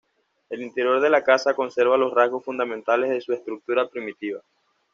El 0.49 0.63
interior 0.63 0.99
de 0.99 1.11
la 1.11 1.23
casa 1.23 1.53
conserva 1.53 1.95
los 1.95 2.11
rasgos 2.11 2.43
fundamentales 2.43 3.11
de 3.11 3.21
su 3.21 3.33
estructura 3.33 3.87
primitiva. 3.87 4.41